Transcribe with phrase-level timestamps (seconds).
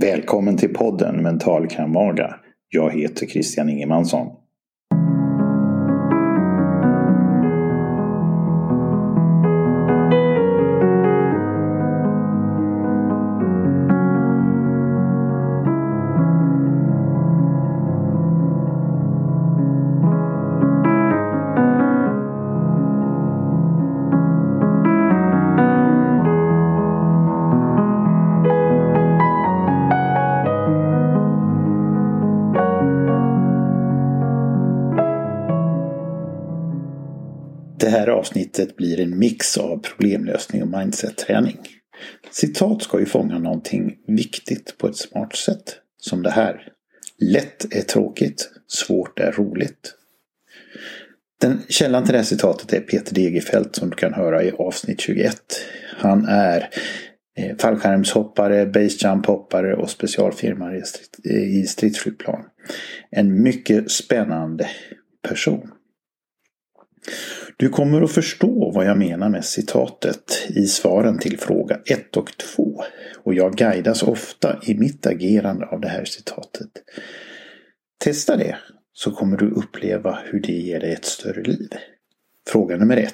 [0.00, 2.34] Välkommen till podden Mental Kramaga.
[2.68, 4.28] Jag heter Christian Ingemansson.
[37.90, 41.58] Här avsnittet blir en mix av problemlösning och mindset-träning.
[42.30, 45.76] Citat ska ju fånga någonting viktigt på ett smart sätt.
[45.98, 46.72] Som det här.
[47.18, 49.94] Lätt är tråkigt, svårt är roligt.
[51.40, 55.00] Den källan till det här citatet är Peter Degerfeldt som du kan höra i avsnitt
[55.00, 55.36] 21.
[55.96, 56.68] Han är
[57.38, 60.82] eh, fallskärmshoppare, basejump hoppare och specialfirmare
[61.24, 62.44] eh, i stridsflygplan.
[63.10, 64.68] En mycket spännande
[65.28, 65.70] person.
[67.60, 72.36] Du kommer att förstå vad jag menar med citatet i svaren till fråga 1 och
[72.36, 72.82] 2.
[73.24, 76.70] Och jag guidas ofta i mitt agerande av det här citatet.
[78.04, 78.56] Testa det
[78.92, 81.68] så kommer du uppleva hur det ger dig ett större liv.
[82.48, 83.12] Fråga nummer 1.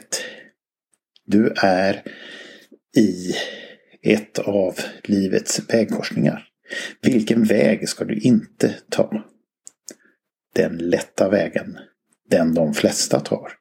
[1.24, 2.02] Du är
[2.96, 3.34] i
[4.02, 6.48] ett av livets vägkorsningar.
[7.02, 9.24] Vilken väg ska du inte ta?
[10.54, 11.78] Den lätta vägen.
[12.30, 13.52] Den de flesta tar.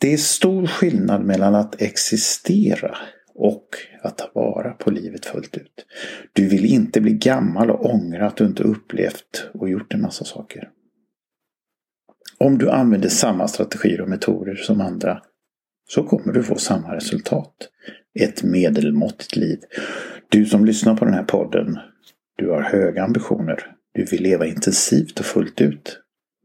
[0.00, 2.96] Det är stor skillnad mellan att existera
[3.34, 3.68] och
[4.02, 5.86] att ta vara på livet fullt ut.
[6.32, 10.24] Du vill inte bli gammal och ångra att du inte upplevt och gjort en massa
[10.24, 10.68] saker.
[12.38, 15.22] Om du använder samma strategier och metoder som andra
[15.88, 17.54] så kommer du få samma resultat.
[18.20, 19.58] Ett medelmåttigt liv.
[20.28, 21.78] Du som lyssnar på den här podden,
[22.36, 23.76] du har höga ambitioner.
[23.94, 26.00] Du vill leva intensivt och fullt ut.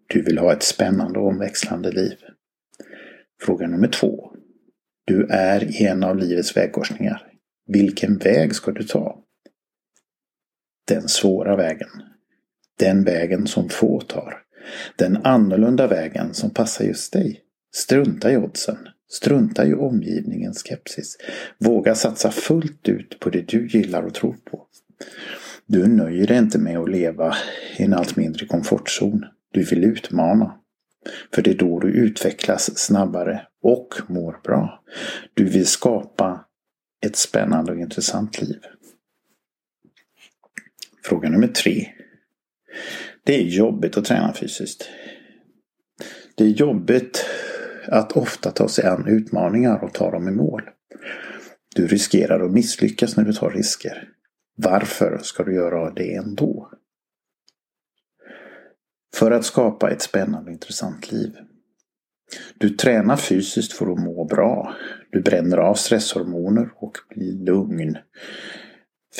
[0.07, 2.17] Du vill ha ett spännande och omväxlande liv.
[3.41, 4.31] Fråga nummer två.
[5.05, 7.31] Du är i en av livets vägkorsningar.
[7.67, 9.21] Vilken väg ska du ta?
[10.87, 11.89] Den svåra vägen.
[12.79, 14.41] Den vägen som få tar.
[14.95, 17.41] Den annorlunda vägen som passar just dig.
[17.75, 18.77] Strunta i oddsen.
[19.11, 21.17] Strunta i omgivningens skepsis.
[21.57, 24.67] Våga satsa fullt ut på det du gillar och tror på.
[25.65, 27.35] Du nöjer dig inte med att leva
[27.77, 29.25] i en allt mindre komfortzon.
[29.51, 30.59] Du vill utmana.
[31.33, 34.83] För det är då du utvecklas snabbare och mår bra.
[35.33, 36.45] Du vill skapa
[37.05, 38.59] ett spännande och intressant liv.
[41.03, 41.87] Fråga nummer tre.
[43.23, 44.89] Det är jobbigt att träna fysiskt.
[46.35, 47.25] Det är jobbigt
[47.87, 50.61] att ofta ta sig an utmaningar och ta dem i mål.
[51.75, 54.09] Du riskerar att misslyckas när du tar risker.
[54.57, 56.71] Varför ska du göra det ändå?
[59.15, 61.31] För att skapa ett spännande och intressant liv.
[62.57, 64.75] Du tränar fysiskt för att må bra.
[65.11, 67.97] Du bränner av stresshormoner och blir lugn.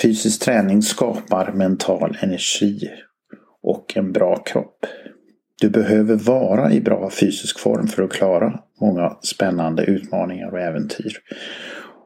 [0.01, 2.89] Fysisk träning skapar mental energi
[3.61, 4.85] och en bra kropp.
[5.61, 11.17] Du behöver vara i bra fysisk form för att klara många spännande utmaningar och äventyr.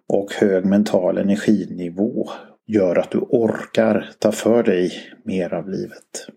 [0.07, 2.29] Och hög mental energinivå
[2.67, 4.91] gör att du orkar ta för dig
[5.23, 6.27] mer av livet.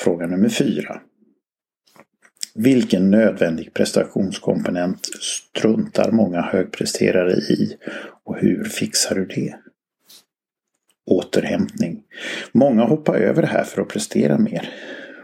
[0.00, 1.00] Fråga nummer fyra.
[2.54, 7.76] Vilken nödvändig prestationskomponent struntar många högpresterare i
[8.24, 9.54] och hur fixar du det?
[11.06, 12.02] Återhämtning.
[12.52, 14.70] Många hoppar över det här för att prestera mer.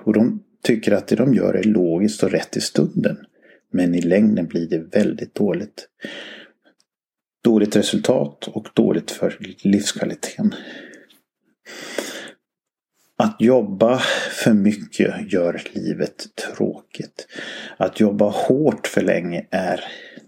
[0.05, 3.17] Och de tycker att det de gör är logiskt och rätt i stunden.
[3.73, 5.89] Men i längden blir det väldigt dåligt.
[7.45, 10.55] Dåligt resultat och dåligt för livskvaliteten.
[13.19, 13.99] Att jobba
[14.43, 17.27] för mycket gör livet tråkigt.
[17.77, 19.81] Att jobba hårt för länge är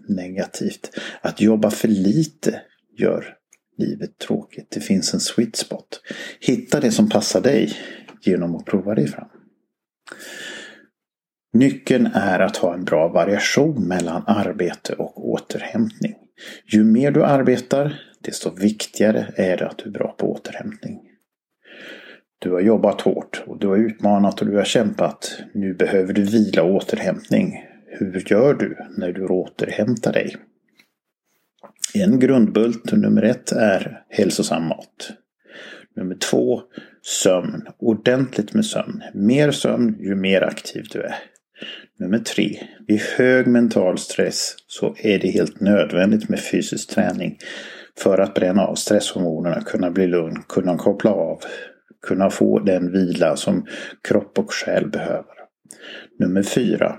[0.07, 0.99] negativt.
[1.21, 2.61] Att jobba för lite
[2.97, 3.35] gör
[3.77, 4.67] livet tråkigt.
[4.69, 6.01] Det finns en sweet spot.
[6.39, 7.73] Hitta det som passar dig
[8.21, 9.27] genom att prova dig fram.
[11.53, 16.15] Nyckeln är att ha en bra variation mellan arbete och återhämtning.
[16.65, 21.08] Ju mer du arbetar, desto viktigare är det att du är bra på återhämtning.
[22.39, 25.41] Du har jobbat hårt och du har utmanat och du har kämpat.
[25.53, 27.65] Nu behöver du vila och återhämtning.
[27.87, 30.35] Hur gör du när du återhämtar dig?
[31.93, 35.11] En grundbult nummer ett är hälsosam mat.
[35.95, 36.61] Nummer två,
[37.01, 37.67] sömn.
[37.79, 39.03] Ordentligt med sömn.
[39.13, 41.15] Mer sömn ju mer aktiv du är.
[41.99, 47.37] Nummer tre, vid hög mental stress så är det helt nödvändigt med fysisk träning
[47.97, 51.39] För att bränna av stresshormonerna, kunna bli lugn, kunna koppla av,
[52.07, 53.65] kunna få den vila som
[54.07, 55.35] kropp och själ behöver.
[56.19, 56.95] Nummer fyra.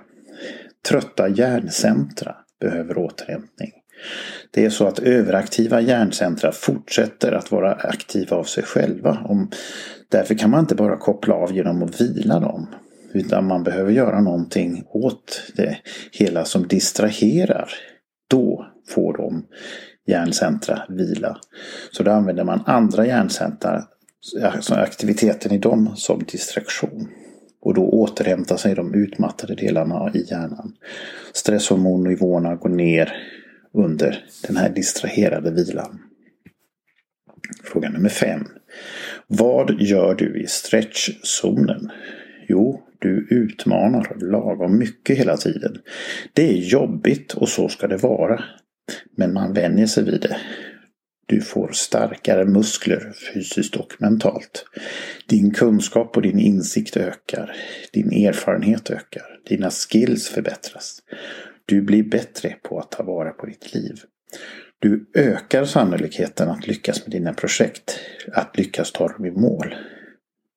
[0.88, 3.72] Trötta hjärncentra behöver återhämtning.
[4.50, 9.18] Det är så att överaktiva hjärncentra fortsätter att vara aktiva av sig själva.
[10.08, 12.66] Därför kan man inte bara koppla av genom att vila dem.
[13.12, 15.76] Utan man behöver göra någonting åt det
[16.12, 17.70] hela som distraherar.
[18.30, 19.46] Då får de
[20.06, 21.36] hjärncentra vila.
[21.92, 23.84] Så då använder man andra hjärncentra,
[24.70, 27.08] aktiviteten i dem som distraktion.
[27.62, 30.72] Och då återhämtar sig de utmattade delarna i hjärnan.
[31.32, 33.12] Stresshormonnivåerna går ner
[33.72, 36.00] under den här distraherade vilan.
[37.64, 38.48] Fråga nummer fem.
[39.26, 41.90] Vad gör du i stretchzonen?
[42.48, 45.78] Jo, du utmanar lagom mycket hela tiden.
[46.32, 48.44] Det är jobbigt och så ska det vara.
[49.16, 50.36] Men man vänjer sig vid det.
[51.30, 54.64] Du får starkare muskler fysiskt och mentalt.
[55.26, 57.56] Din kunskap och din insikt ökar.
[57.92, 59.40] Din erfarenhet ökar.
[59.48, 61.02] Dina skills förbättras.
[61.66, 64.00] Du blir bättre på att ta vara på ditt liv.
[64.78, 68.00] Du ökar sannolikheten att lyckas med dina projekt.
[68.32, 69.74] Att lyckas ta dem i mål.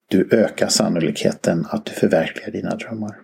[0.10, 3.16] Du ökar sannolikheten att du förverkligar dina drömmar.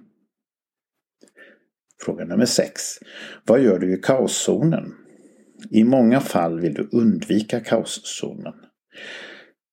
[2.02, 2.81] Fråga nummer 6.
[3.45, 4.99] Vad gör du i kaoszonen?
[5.70, 8.54] I många fall vill du undvika kaoszonen.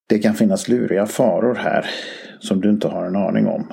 [0.08, 1.86] Det kan finnas luriga faror här
[2.40, 3.72] som du inte har en aning om.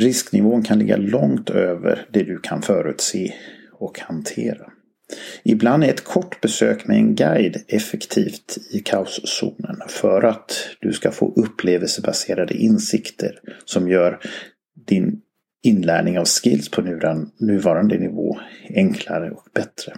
[0.00, 3.34] Risknivån kan ligga långt över det du kan förutse
[3.72, 4.72] och hantera.
[5.42, 11.10] Ibland är ett kort besök med en guide effektivt i kaoszonen för att du ska
[11.10, 14.20] få upplevelsebaserade insikter som gör
[14.86, 15.20] din
[15.62, 16.82] inlärning av skills på
[17.40, 18.38] nuvarande nivå
[18.74, 19.92] enklare och bättre.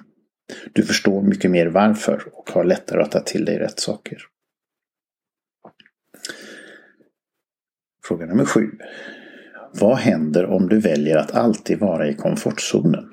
[0.72, 4.18] Du förstår mycket mer varför och har lättare att ta till dig rätt saker.
[8.04, 8.70] Fråga nummer sju.
[9.74, 13.04] Vad händer om du väljer att alltid vara i komfortzonen?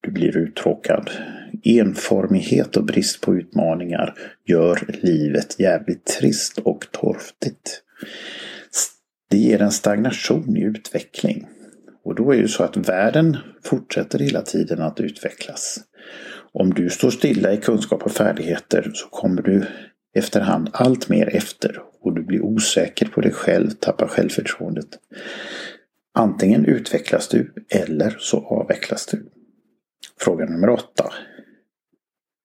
[0.00, 1.10] Du blir uttråkad.
[1.64, 4.14] Enformighet och brist på utmaningar
[4.44, 7.82] gör livet jävligt trist och torftigt.
[9.30, 11.46] Det ger en stagnation i utveckling.
[12.08, 15.80] Och då är det så att världen fortsätter hela tiden att utvecklas.
[16.52, 19.66] Om du står stilla i kunskap och färdigheter så kommer du
[20.14, 24.88] efterhand allt mer efter och du blir osäker på dig själv, tappar självförtroendet.
[26.14, 29.30] Antingen utvecklas du eller så avvecklas du.
[30.20, 31.12] Fråga nummer åtta.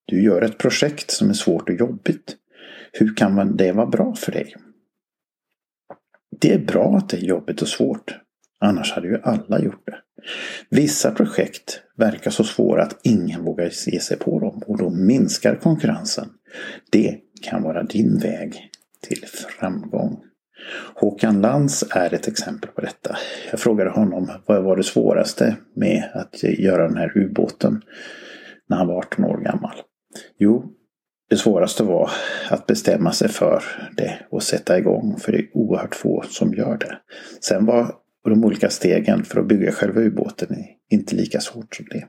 [0.06, 2.36] Du gör ett projekt som är svårt och jobbigt.
[2.92, 4.56] Hur kan det vara bra för dig?
[6.42, 8.20] Det är bra att det är jobbigt och svårt.
[8.64, 9.98] Annars hade ju alla gjort det.
[10.70, 15.56] Vissa projekt verkar så svåra att ingen vågar ge sig på dem och då minskar
[15.56, 16.30] konkurrensen.
[16.92, 18.70] Det kan vara din väg
[19.08, 20.20] till framgång.
[20.96, 23.18] Håkan Lans är ett exempel på detta.
[23.52, 27.82] Jag frågade honom vad var det svåraste med att göra den här ubåten
[28.70, 29.76] när han var 18 år gammal.
[30.40, 30.66] Jo,
[31.30, 32.10] det svåraste var
[32.50, 33.64] att bestämma sig för
[33.98, 35.18] det och sätta igång.
[35.20, 36.98] För det är oerhört få som gör det.
[37.42, 41.86] Sen var de olika stegen för att bygga själva ubåten är inte lika svårt som
[41.90, 42.08] det.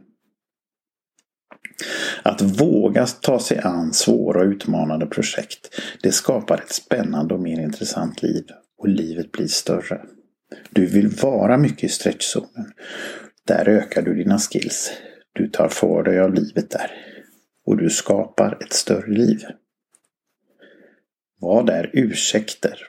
[2.23, 7.61] Att våga ta sig an svåra och utmanande projekt, det skapar ett spännande och mer
[7.61, 8.45] intressant liv.
[8.79, 10.01] Och livet blir större.
[10.71, 12.73] Du vill vara mycket i stretchzonen.
[13.47, 14.93] Där ökar du dina skills.
[15.33, 16.91] Du tar för dig av livet där.
[17.67, 19.45] Och du skapar ett större liv.
[21.41, 22.89] Vad är ursäkter?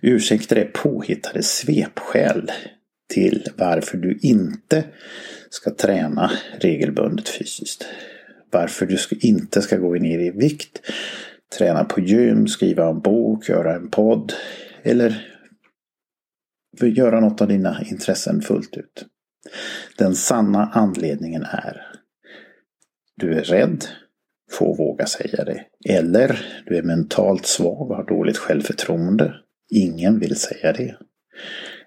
[0.00, 2.50] Ursäkter är påhittade svepskäl
[3.14, 4.84] till varför du inte
[5.50, 7.86] ska träna regelbundet fysiskt.
[8.50, 10.80] Varför du inte ska gå ner i vikt,
[11.58, 14.32] träna på gym, skriva en bok, göra en podd
[14.82, 15.28] eller
[16.82, 19.06] göra något av dina intressen fullt ut.
[19.98, 21.92] Den sanna anledningen är
[23.16, 23.84] du är rädd,
[24.50, 25.64] få våga säga det.
[25.88, 29.34] Eller du är mentalt svag och har dåligt självförtroende.
[29.74, 30.96] Ingen vill säga det.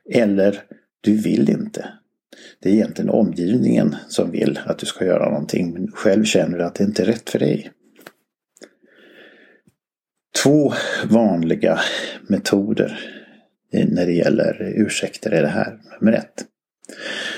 [0.10, 0.64] Eller
[1.02, 1.94] du vill inte.
[2.60, 6.64] Det är egentligen omgivningen som vill att du ska göra någonting men själv känner du
[6.64, 7.72] att det inte är rätt för dig.
[10.44, 10.74] Två
[11.10, 11.80] vanliga
[12.28, 13.00] metoder
[13.72, 15.80] när det gäller ursäkter är det här.
[16.02, 16.46] Nummer ett.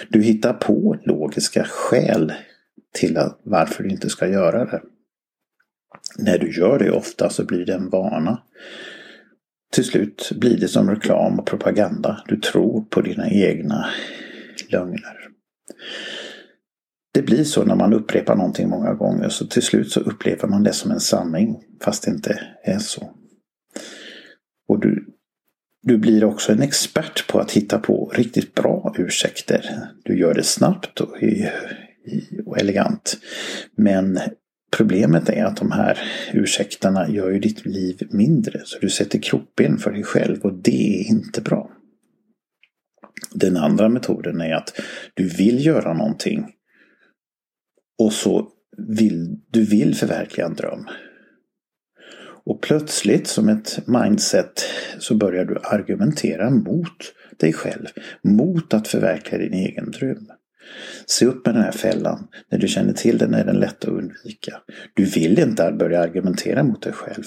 [0.09, 2.33] Du hittar på logiska skäl
[2.93, 4.81] till att varför du inte ska göra det.
[6.17, 8.41] När du gör det ofta så blir det en vana.
[9.77, 12.23] Till slut blir det som reklam och propaganda.
[12.27, 13.85] Du tror på dina egna
[14.69, 15.29] lögner.
[17.13, 20.63] det blir så när man upprepar någonting många gånger så till slut så upplever man
[20.63, 23.09] det som en sanning fast det inte är så.
[24.67, 25.05] Och du,
[25.83, 29.89] du blir också en expert på att hitta på riktigt bra ursäkter.
[30.03, 31.13] Du gör det snabbt och,
[32.45, 33.17] och elegant.
[33.75, 34.19] Men
[34.71, 35.99] problemet är att de här
[36.33, 38.61] ursäkterna gör ju ditt liv mindre.
[38.65, 41.71] Så du sätter krokben för dig själv och det är inte bra.
[43.33, 44.79] Den andra metoden är att
[45.13, 46.45] du vill göra någonting
[47.99, 50.87] och så vill du vill förverkliga en dröm.
[52.47, 54.63] Och plötsligt som ett mindset
[54.99, 57.87] så börjar du argumentera mot dig själv.
[58.21, 60.27] Mot att förverkliga din egen dröm.
[61.05, 62.27] Se upp med den här fällan.
[62.51, 64.61] När du känner till den är den lätt att undvika.
[64.93, 67.23] Du vill inte börja argumentera mot dig själv.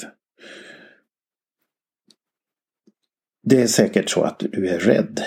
[3.42, 5.20] Det är säkert så att du är rädd.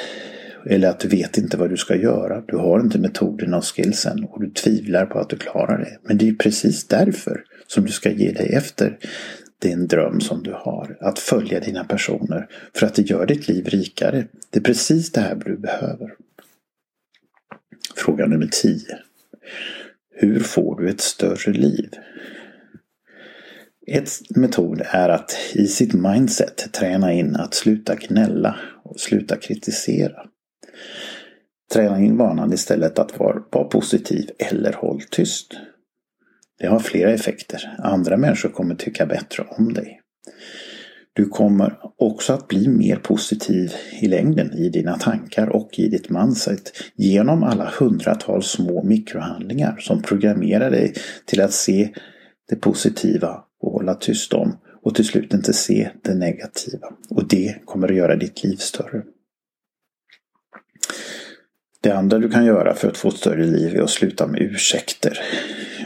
[0.65, 2.41] Eller att du vet inte vad du ska göra.
[2.41, 5.97] Du har inte metoderna och skillsen och du tvivlar på att du klarar det.
[6.07, 8.97] Men det är precis därför som du ska ge dig efter
[9.61, 10.97] din dröm som du har.
[10.99, 12.47] Att följa dina personer.
[12.75, 14.27] För att det gör ditt liv rikare.
[14.49, 16.09] Det är precis det här du behöver.
[17.95, 18.79] Fråga nummer 10.
[20.15, 21.89] Hur får du ett större liv?
[23.87, 30.25] Ett metod är att i sitt mindset träna in att sluta gnälla och sluta kritisera.
[31.73, 35.53] Träna in vanan istället att vara, vara positiv eller håll tyst.
[36.59, 37.75] Det har flera effekter.
[37.79, 40.01] Andra människor kommer tycka bättre om dig.
[41.15, 46.09] Du kommer också att bli mer positiv i längden i dina tankar och i ditt
[46.09, 50.93] mindset genom alla hundratals små mikrohandlingar som programmerar dig
[51.25, 51.89] till att se
[52.49, 56.87] det positiva och hålla tyst om och till slut inte se det negativa.
[57.09, 59.03] Och det kommer att göra ditt liv större.
[61.81, 64.41] Det andra du kan göra för att få ett större liv är att sluta med
[64.41, 65.19] ursäkter.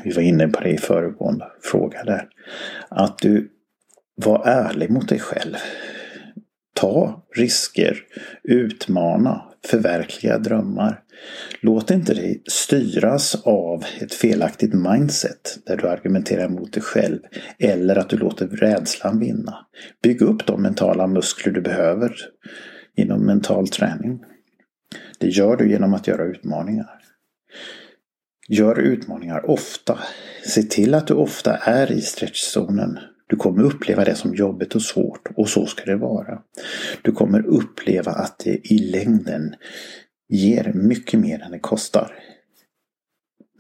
[0.04, 2.28] Vi var inne på det i föregående fråga där.
[2.90, 3.52] Att du
[4.18, 5.56] var ärlig mot dig själv.
[6.74, 7.98] Ta risker,
[8.44, 11.04] utmana, förverkliga drömmar.
[11.62, 17.20] Låt inte dig styras av ett felaktigt mindset där du argumenterar mot dig själv
[17.60, 19.58] eller att du låter rädslan vinna.
[20.04, 22.16] Bygg upp de mentala muskler du behöver
[22.96, 24.20] genom mental träning.
[25.20, 26.90] Det gör du genom att göra utmaningar.
[28.50, 30.00] Gör utmaningar ofta.
[30.46, 33.00] Se till att du ofta är i stretchzonen.
[33.28, 36.42] Du kommer uppleva det som jobbigt och svårt och så ska det vara.
[37.02, 39.56] Du kommer uppleva att det i längden
[40.30, 42.24] ger mycket mer än det kostar.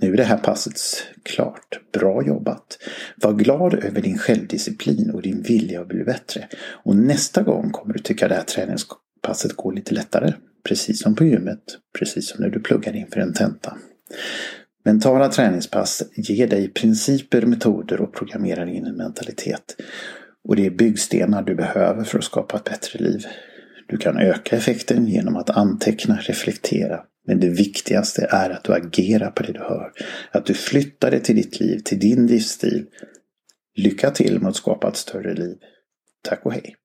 [0.01, 0.79] Nu är det här passet
[1.23, 1.79] klart.
[1.93, 2.77] Bra jobbat!
[3.15, 6.47] Var glad över din självdisciplin och din vilja att bli bättre.
[6.83, 10.33] Och nästa gång kommer du tycka det här träningspasset går lite lättare.
[10.67, 11.63] Precis som på gymmet.
[11.99, 13.77] Precis som när du pluggar inför en tenta.
[14.87, 19.75] Mentala träningspass ger dig principer, metoder och programmerar in en mentalitet.
[20.43, 23.25] Och det är byggstenar du behöver för att skapa ett bättre liv.
[23.87, 26.99] Du kan öka effekten genom att anteckna, reflektera.
[27.25, 29.91] Men det viktigaste är att du agerar på det du hör.
[30.31, 32.85] Att du flyttar det till ditt liv, till din livsstil.
[33.75, 35.57] Lycka till med att skapa ett större liv.
[36.23, 36.75] Tack och hej!